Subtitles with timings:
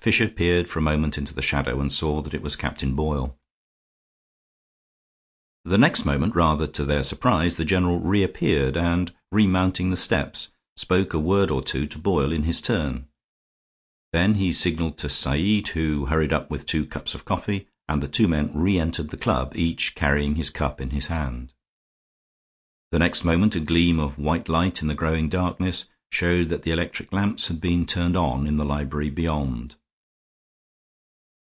[0.00, 3.36] Fisher peered for a moment into the shadow, and saw that it was Captain Boyle.
[5.66, 11.12] The next moment, rather to their surprise, the general reappeared and, remounting the steps, spoke
[11.12, 13.06] a word or two to Boyle in his turn.
[14.14, 18.08] Then he signaled to Said, who hurried up with two cups of coffee, and the
[18.08, 21.52] two men re entered the club, each carrying his cup in his hand.
[22.92, 26.70] The next moment a gleam of white light in the growing darkness showed that the
[26.70, 29.74] electric lamps had been turned on in the library beyond.